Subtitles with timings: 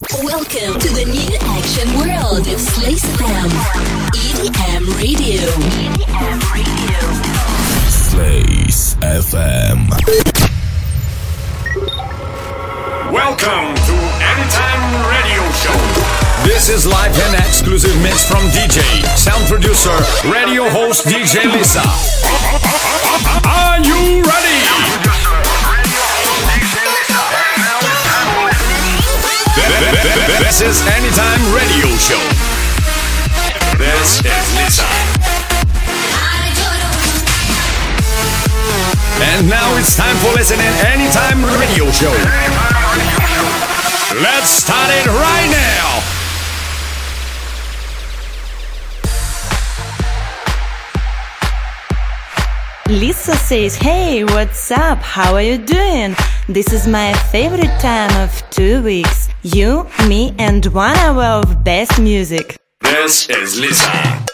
[0.00, 3.50] Welcome to the new action world of Slice FM.
[4.14, 5.42] EDM Radio.
[5.74, 7.00] EDM Radio.
[7.90, 9.90] Slice FM.
[13.10, 16.46] Welcome to Anytime Radio Show.
[16.46, 18.78] This is live and exclusive mix from DJ,
[19.16, 19.90] sound producer,
[20.30, 21.82] radio host DJ Lisa.
[23.44, 25.07] Are you ready?
[29.78, 32.18] This is Anytime Radio Show.
[33.78, 34.82] This is Lisa.
[39.22, 42.10] And now it's time for listening Anytime Radio Show.
[44.20, 46.18] Let's start it right now.
[52.88, 54.98] Lisa says, Hey, what's up?
[54.98, 56.16] How are you doing?
[56.48, 59.17] This is my favorite time of two weeks.
[59.54, 62.56] You, me, and one hour of best music.
[62.82, 64.26] This is Lisa.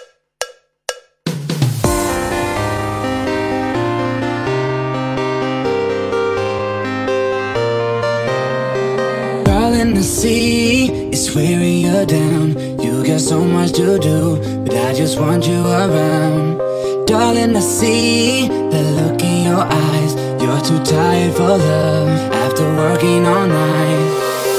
[9.44, 12.80] Darling, I see it's wearing you down.
[12.80, 16.58] You got so much to do, but I just want you around.
[17.06, 20.14] Darling, I see the look in your eyes.
[20.42, 24.03] You're too tired for love after working all night.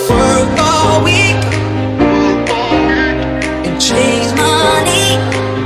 [0.10, 1.44] Work all week
[3.66, 5.18] and chase money.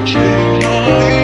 [0.06, 1.19] Can't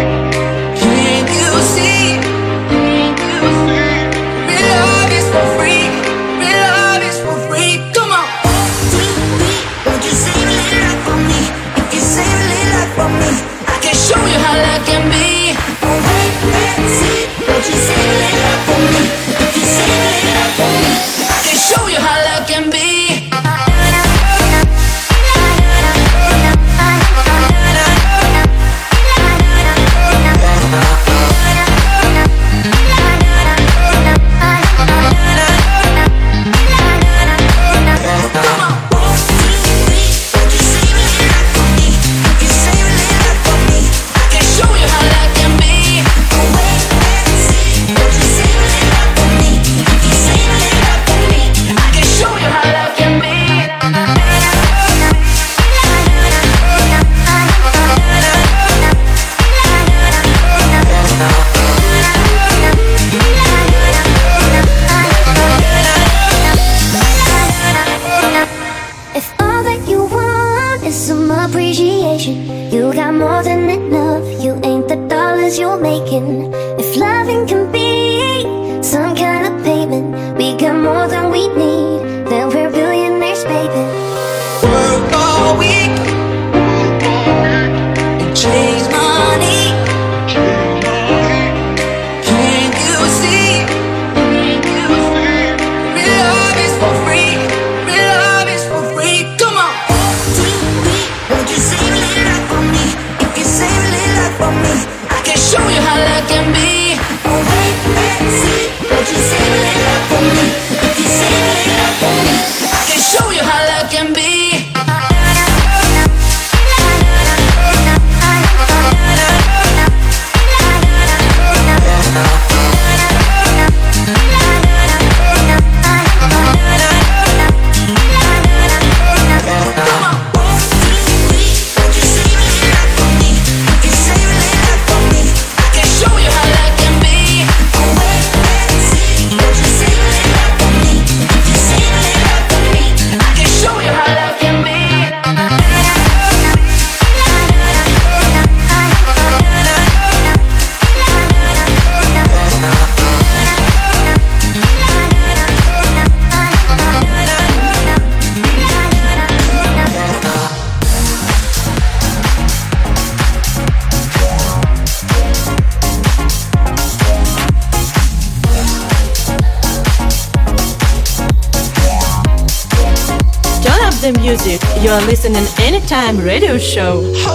[175.03, 177.34] Listening Anytime Radio Show.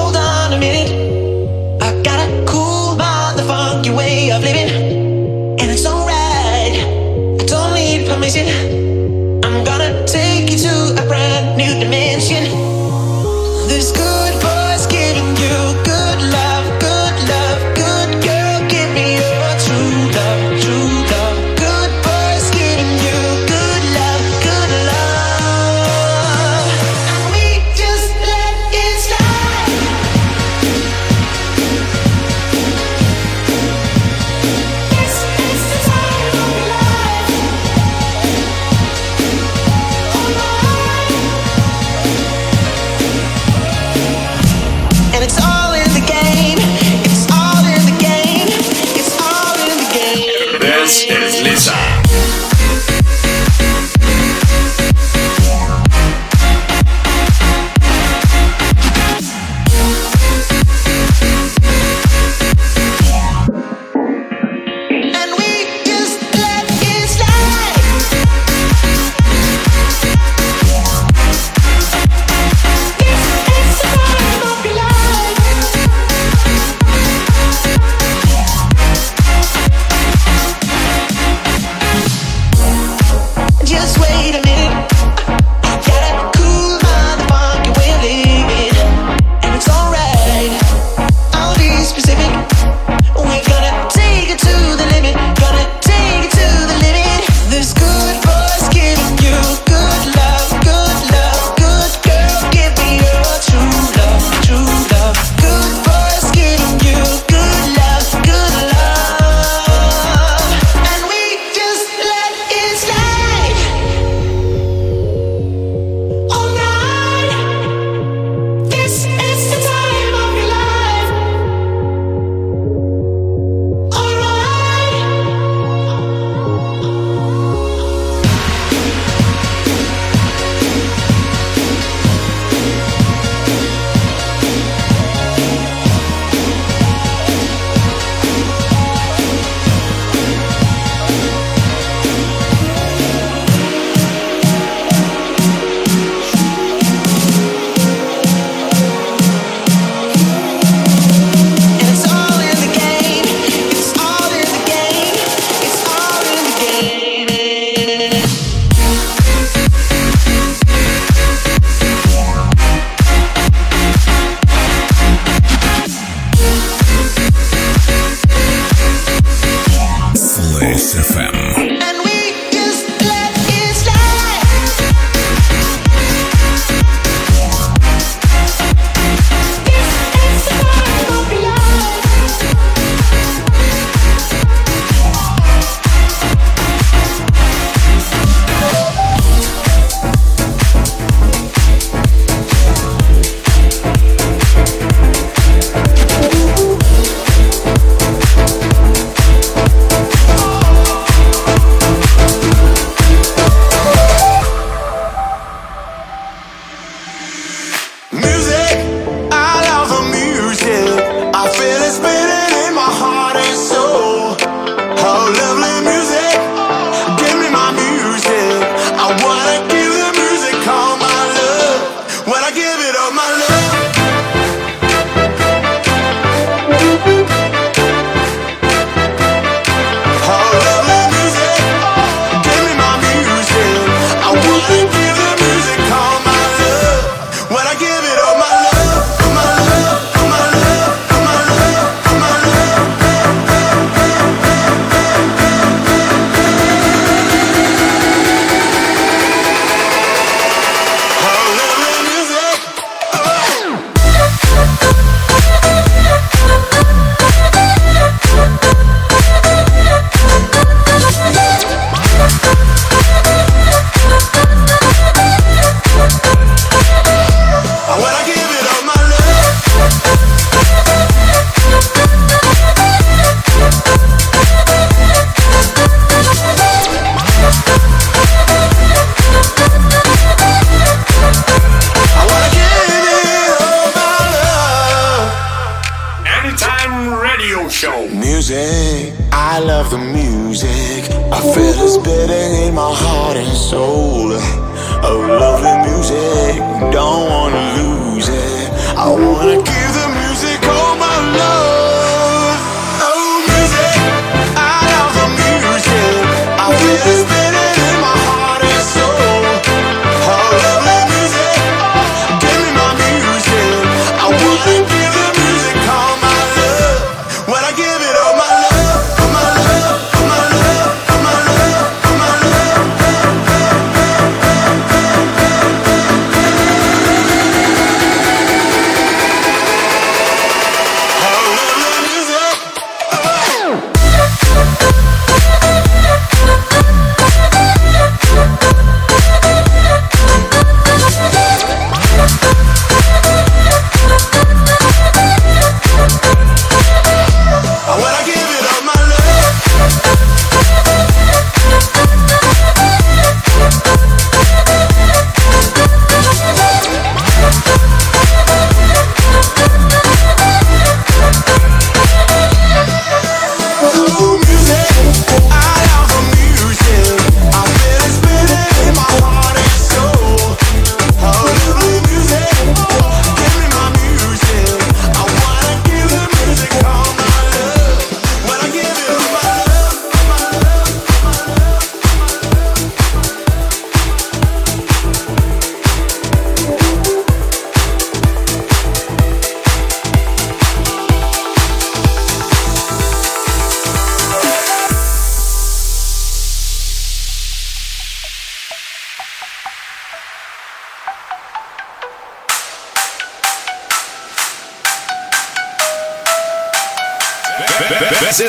[50.61, 51.90] This is Lisa.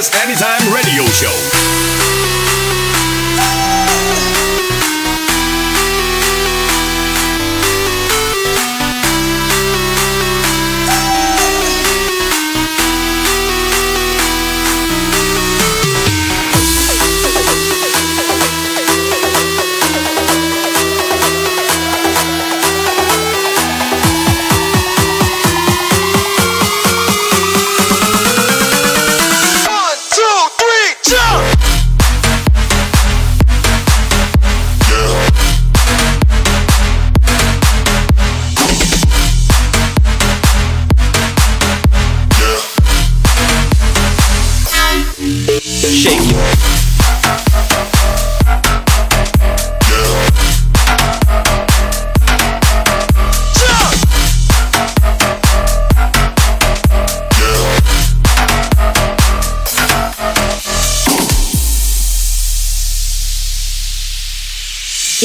[0.02, 0.61] this anytime.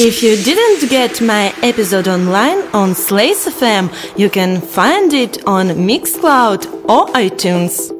[0.07, 5.67] If you didn't get my episode online on Slice FM, you can find it on
[5.67, 7.96] Mixcloud or iTunes.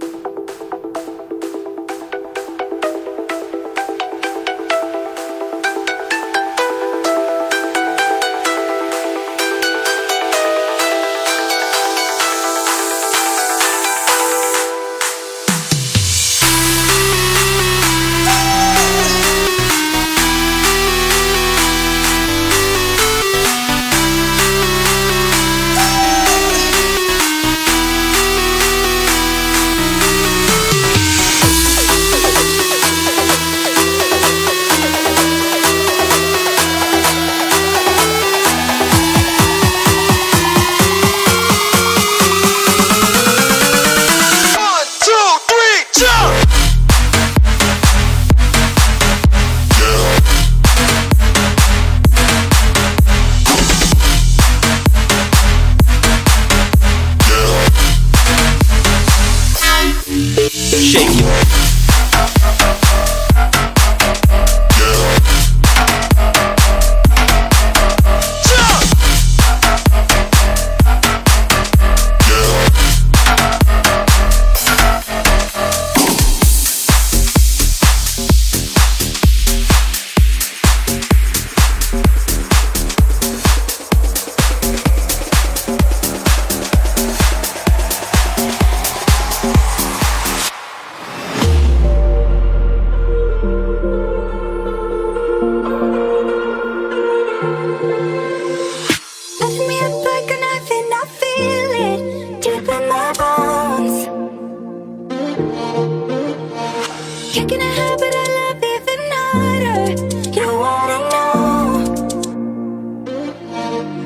[107.38, 109.79] Kicking it hard, but I love even harder.
[109.94, 111.86] Uh, you wanna know?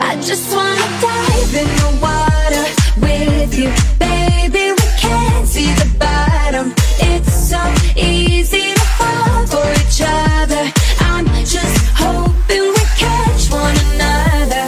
[0.02, 2.66] I just wanna dive in the water
[3.00, 3.70] with you,
[4.00, 4.74] baby.
[4.76, 6.74] We can't see the bottom.
[7.00, 7.62] It's so
[7.96, 10.64] easy to fall for each other.
[11.00, 14.66] I'm just hoping we catch one another.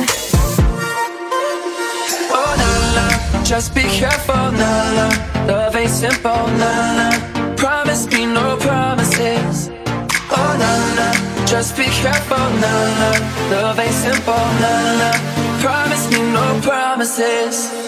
[2.32, 3.08] Oh, na la,
[3.44, 5.08] just be careful, na la.
[5.48, 7.33] Love ain't simple, na la.
[17.16, 17.83] Hear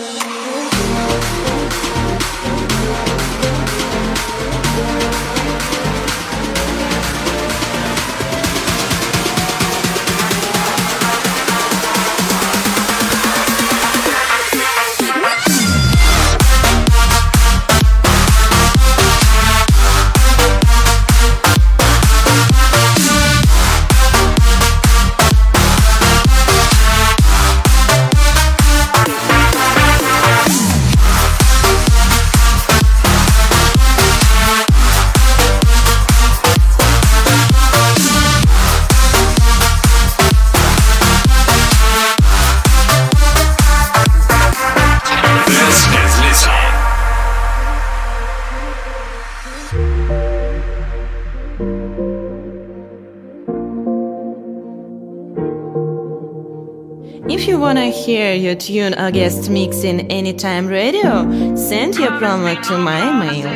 [58.46, 61.25] your tune or guest mix in Anytime Radio,
[61.56, 63.50] send your promo to my mail.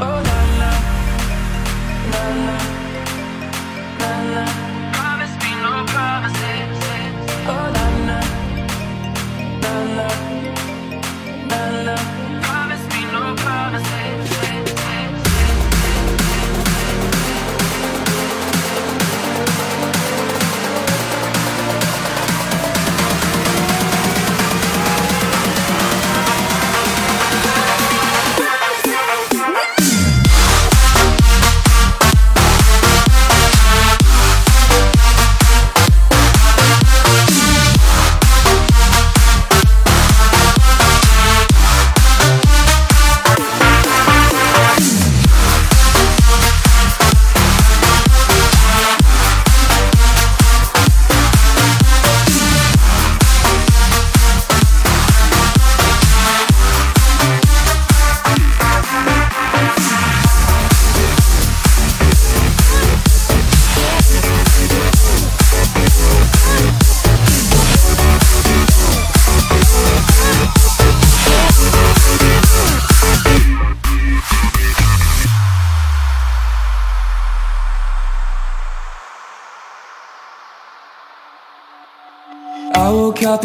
[0.00, 0.30] Oh,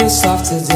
[0.06, 0.75] is soft today.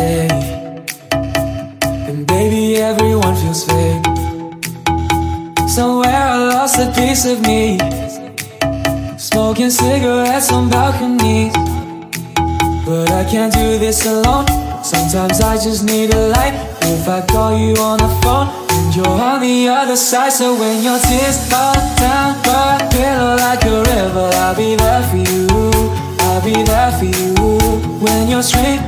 [27.99, 28.79] When you're screaming,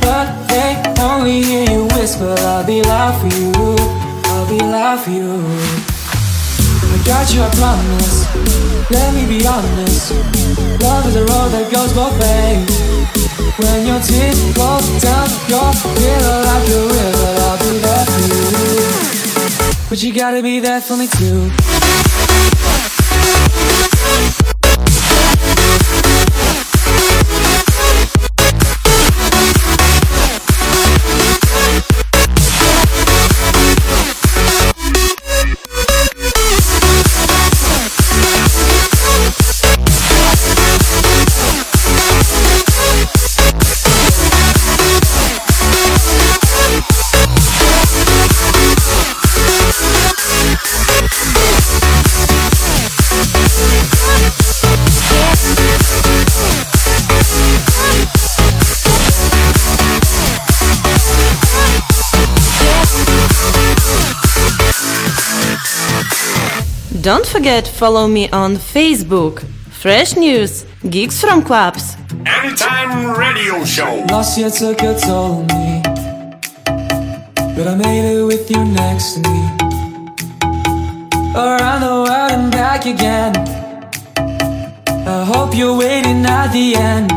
[0.00, 2.34] but they only hear you whisper.
[2.38, 3.52] I'll be loud for you.
[4.30, 5.42] I'll be loud for you.
[6.94, 8.26] I got you, I promise.
[8.90, 10.12] Let me be honest.
[10.82, 12.68] Love is a road that goes both ways.
[13.58, 19.88] When your tears roll down your pillow like a river, I'll be there for you.
[19.88, 21.50] But you gotta be there for me too.
[67.04, 69.44] Don't forget follow me on Facebook.
[69.68, 71.98] Fresh news, geeks from clubs.
[72.24, 74.02] Anytime radio show.
[74.08, 75.82] Last year took a toll on me.
[77.54, 79.40] But I made it with you next to me.
[81.36, 83.36] Around the world and back again.
[85.06, 87.10] I hope you're waiting at the end.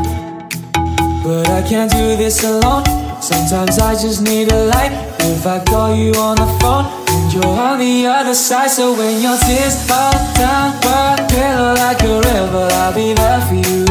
[1.24, 2.84] But I can't do this alone.
[3.22, 4.92] Sometimes I just need a light.
[5.22, 9.38] If I call you on the phone you're on the other side, so when your
[9.38, 13.86] tears fall down, but pillow like a river, I'll be there for you.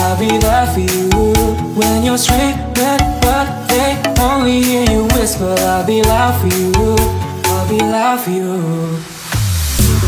[0.00, 1.10] I'll be there for you.
[1.76, 2.56] When you're screaming,
[3.20, 6.72] but they only hear you whisper, I'll be loud for you.
[7.44, 8.56] I'll be loud for you.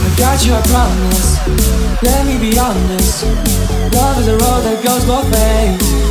[0.05, 1.37] I got you, I promise.
[2.03, 3.25] Let me be honest.
[3.93, 6.07] Love is a road that goes both ways.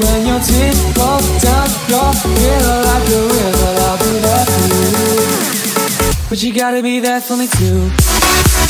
[0.00, 5.33] When your tears fall down, your pillow like a river, I'll be there for you.
[6.28, 8.63] But you gotta be there for me too.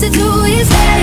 [0.00, 0.99] to do is say.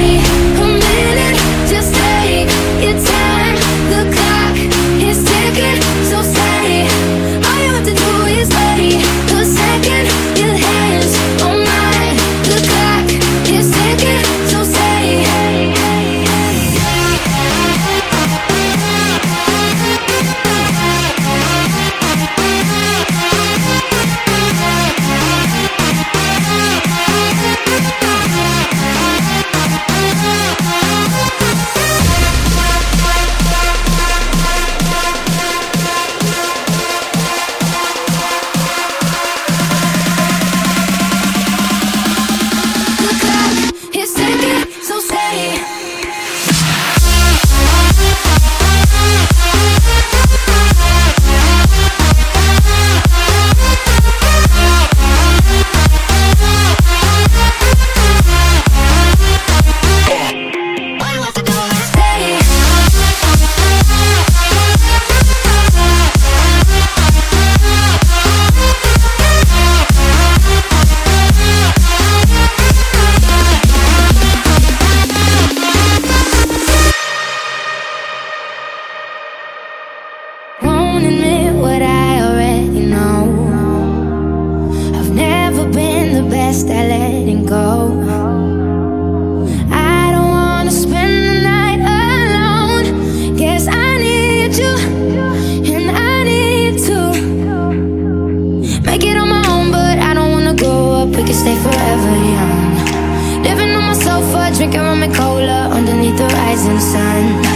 [106.57, 107.46] rising sun.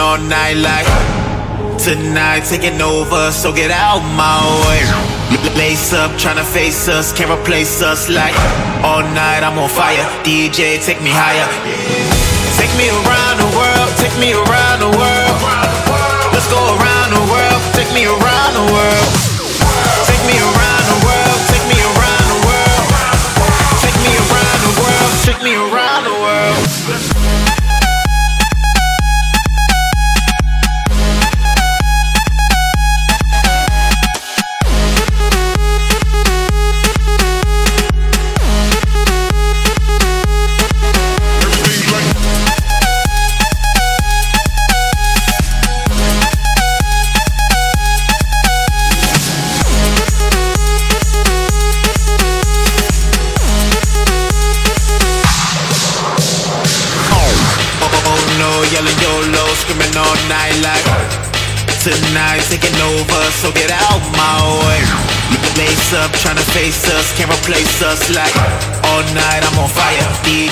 [0.00, 0.88] all night like
[1.78, 4.36] Tonight taking over, so get out my
[4.68, 4.84] way.
[5.56, 8.34] Lace up, tryna face us, can't replace us like
[8.84, 11.48] All night I'm on fire, DJ take me higher.
[12.60, 14.69] Take me around the world, take me around.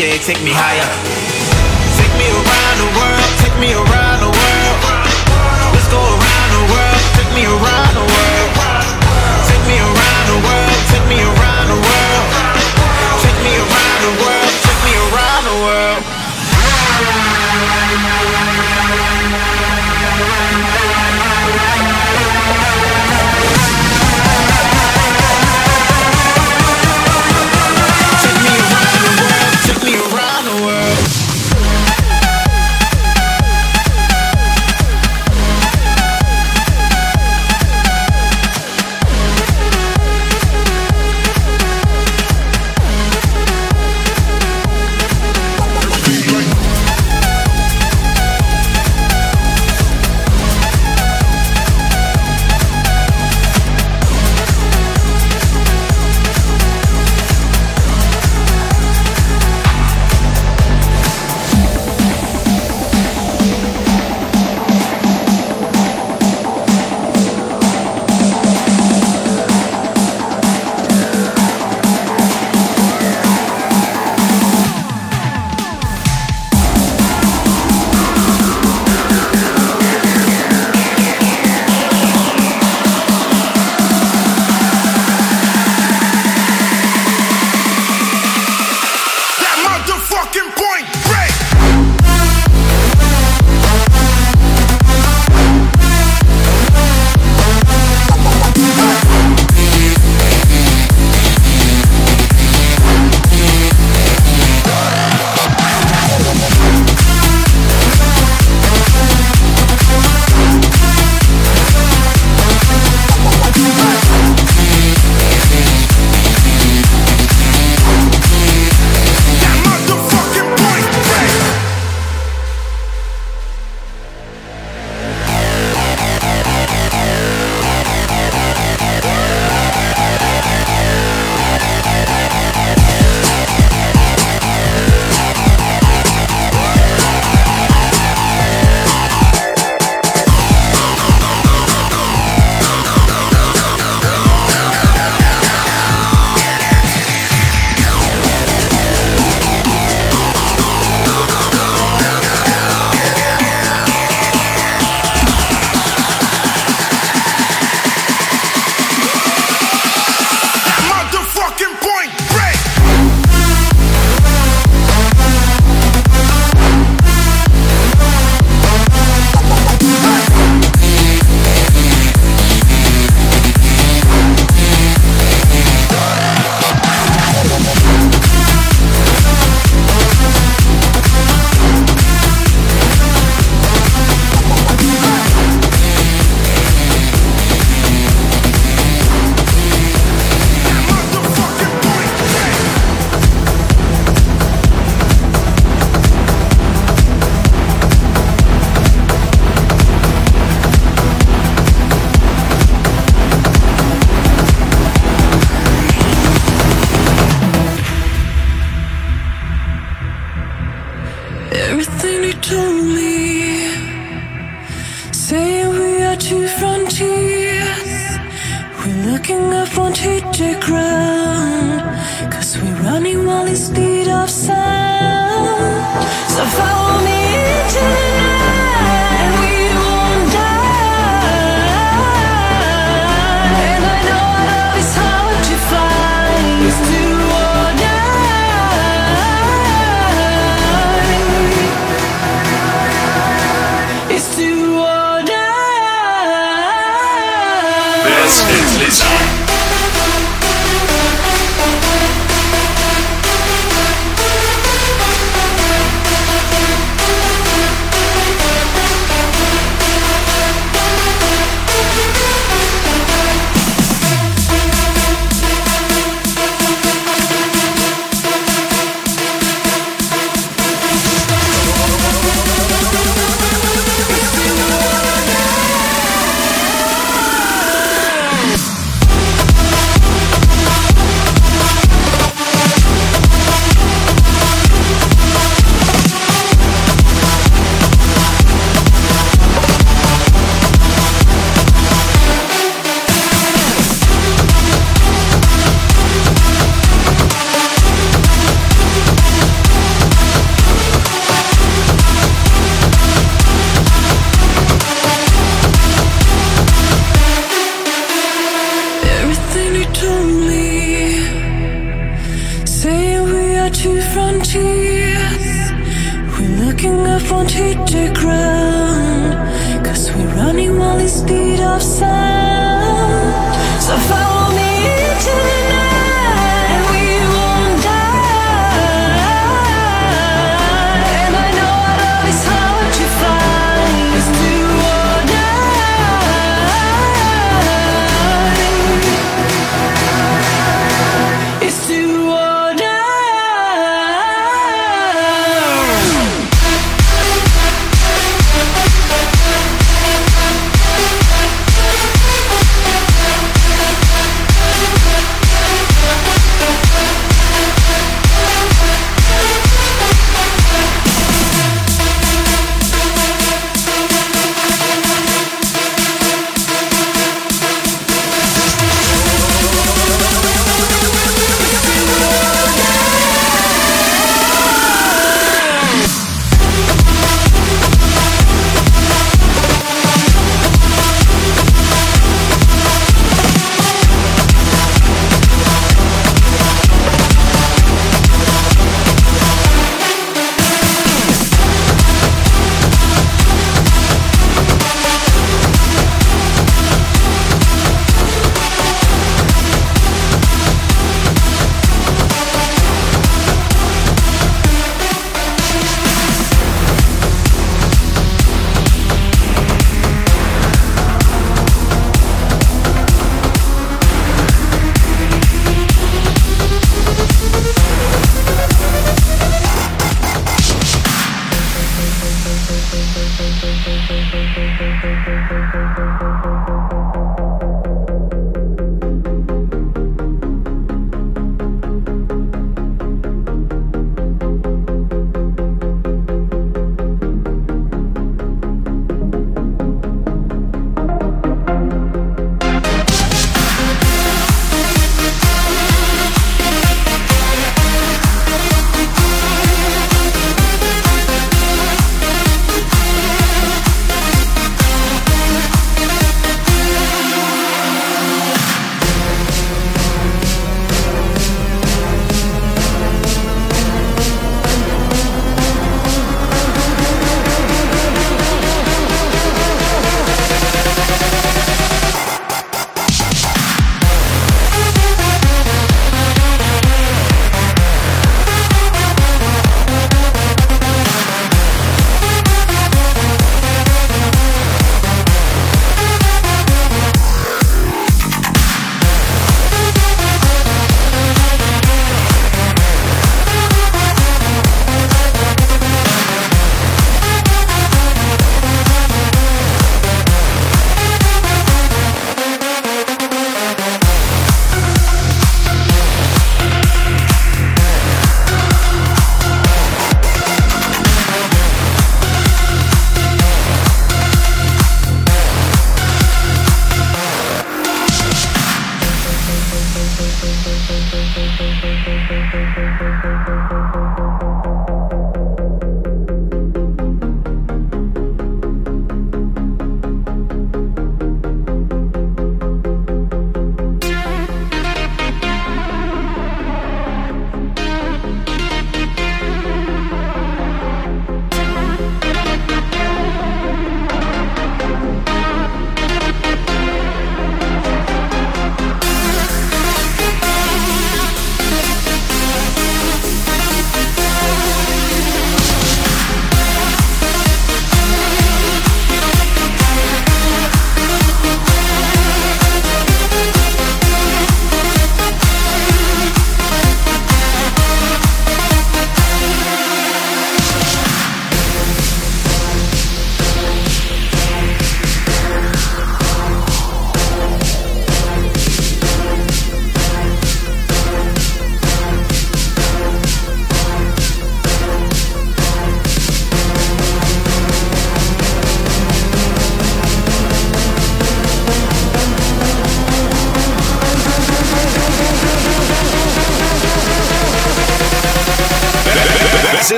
[0.00, 1.19] DJ, take me higher.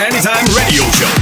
[0.00, 1.17] Anytime Radio Show.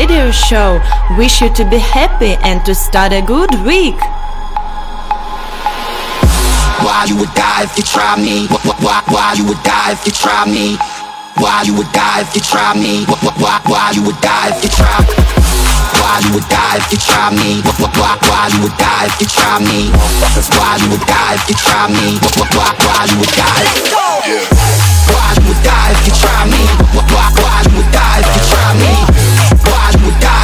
[0.00, 0.80] radio show.
[1.18, 4.00] Wish you to be happy and to start a good week.
[6.80, 8.48] Why you would die if you try me?
[8.48, 10.80] Why, why, why you would die if you try me?
[11.36, 13.04] Why you would die if you try me?
[13.04, 15.04] Why, why, why you would die if you try?
[16.00, 17.60] Why you would die if you try me?
[17.60, 19.92] Why, why, why you would die if you try me?
[20.56, 22.16] Why you would die if you try me?
[22.40, 23.68] Why, why, why you would die?
[23.68, 24.48] Let's
[25.12, 26.62] Why you would die if you try me?
[26.96, 29.19] Why, why, why you would die if you try me?
[30.10, 30.39] we die.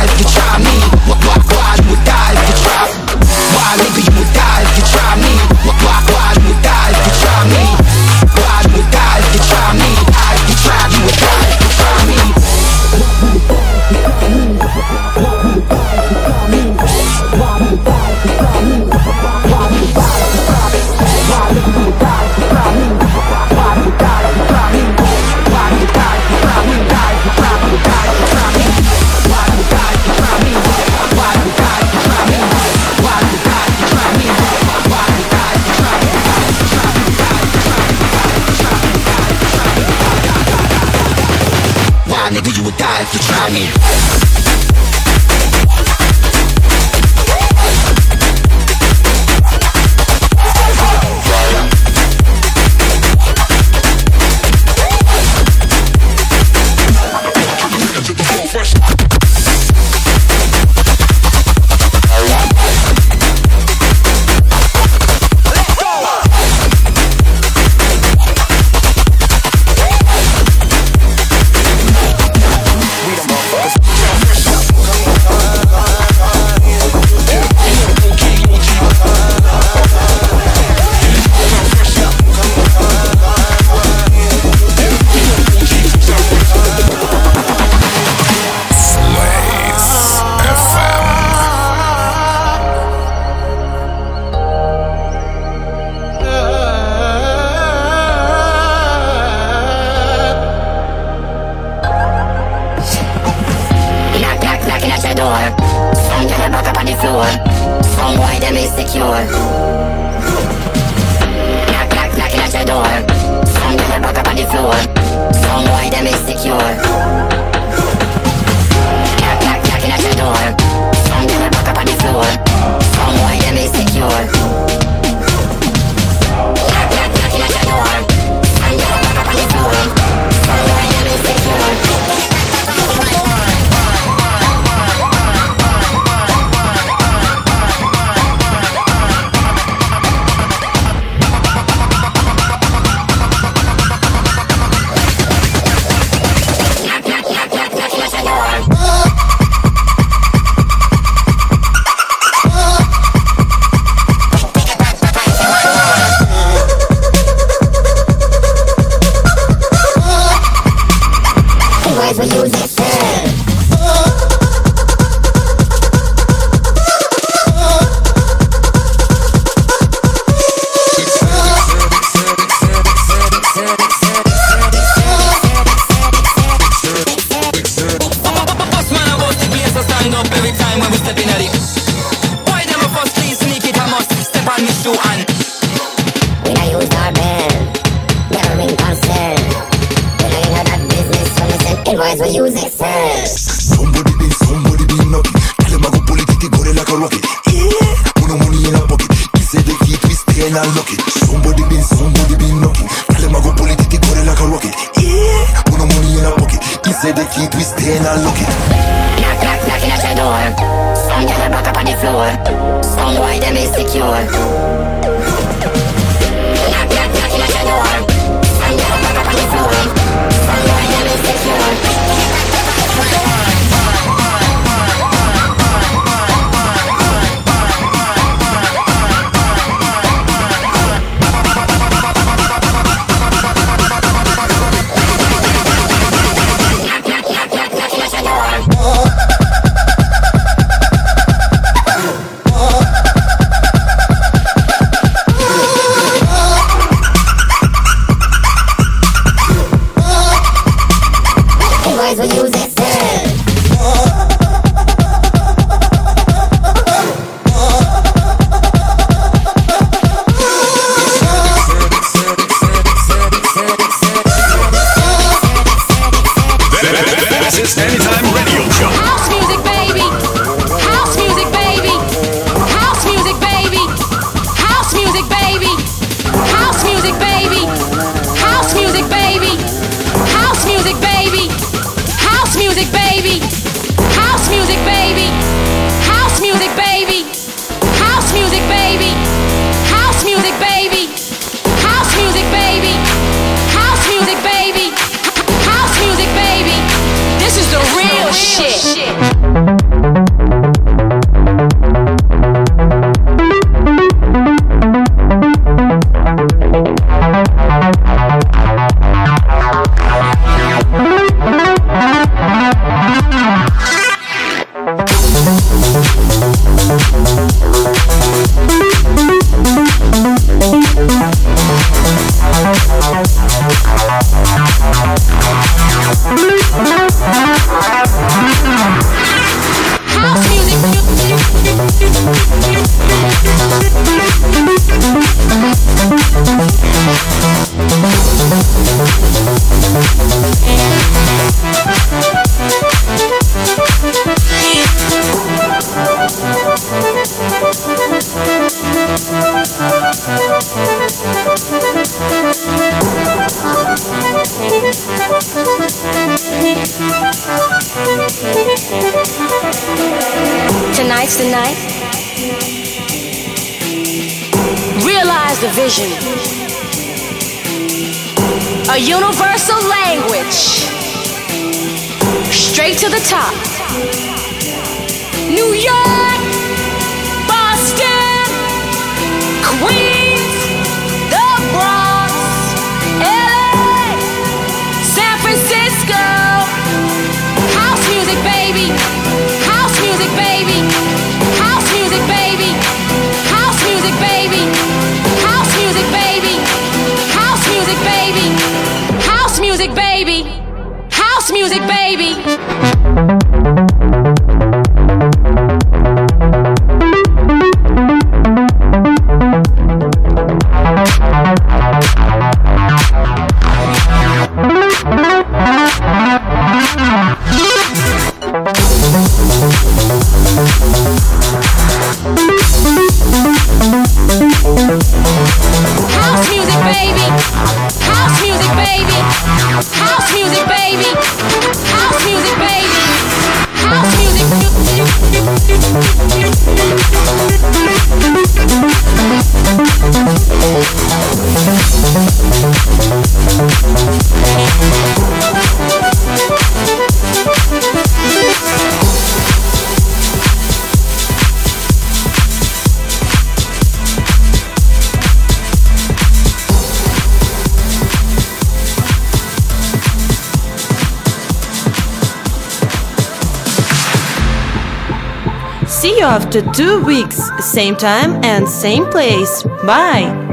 [466.57, 469.63] After two weeks, same time and same place.
[469.85, 470.45] Bye.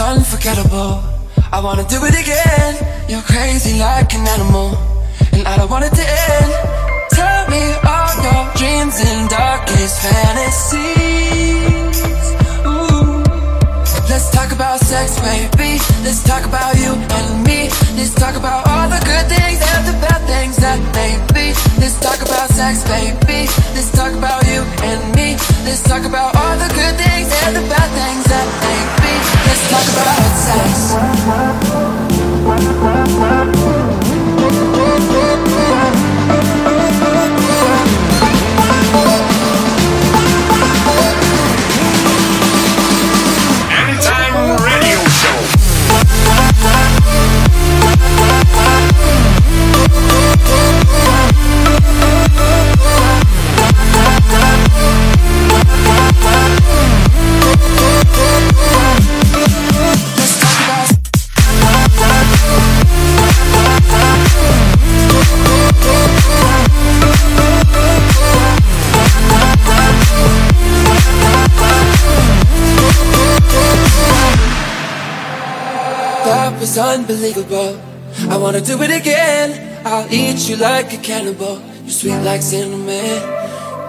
[0.00, 1.02] Unforgettable.
[1.52, 2.74] I wanna do it again.
[3.08, 4.78] You're crazy like an animal,
[5.32, 6.52] and I don't want it to end.
[7.10, 10.97] Tell me all your dreams and darkest fantasies.
[14.78, 15.78] About sex, baby.
[16.04, 17.68] Let's talk about you and me.
[17.96, 21.54] Let's talk about all the good things and the bad things that may be.
[21.80, 23.48] Let's talk about sex, baby.
[23.74, 25.36] Let's talk about you and me.
[25.64, 29.14] Let's talk about all the good things and the bad things that may be.
[29.46, 30.36] Let's talk about
[33.98, 34.07] sex.
[76.78, 77.80] Unbelievable.
[78.30, 79.84] I wanna do it again.
[79.84, 81.60] I'll eat you like a cannibal.
[81.82, 83.20] You're sweet like cinnamon.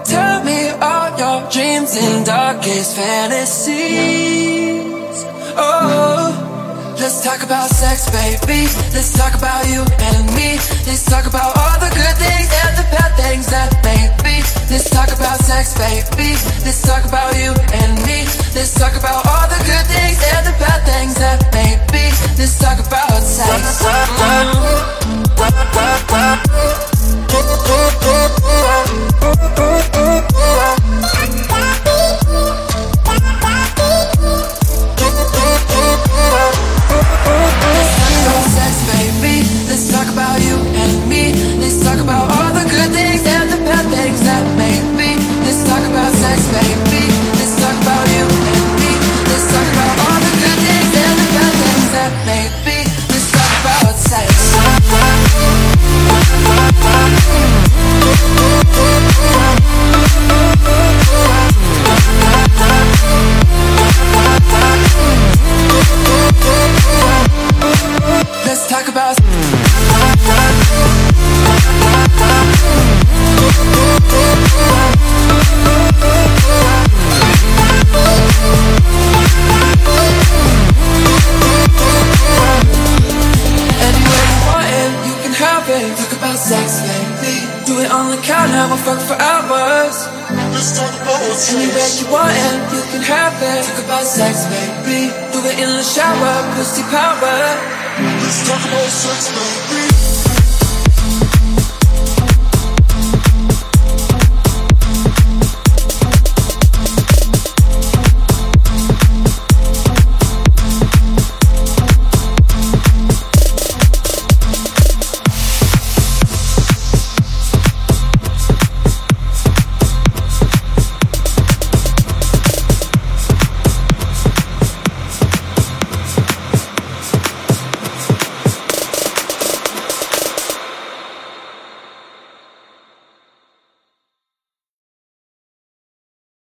[0.04, 4.40] Tell me all your dreams and darkest fantasies.
[5.56, 6.39] Oh,
[7.00, 8.68] let's talk about sex, baby.
[8.92, 10.60] Let's talk about you and me.
[10.84, 14.44] Let's talk about all the good things and the bad things that may be.
[14.68, 16.36] Let's talk about sex, baby.
[16.64, 18.28] Let's talk about you and me.
[18.54, 22.12] Let's talk about all the good things and the bad things that may be.
[22.36, 23.48] Let's talk about sex.
[23.48, 23.80] Let's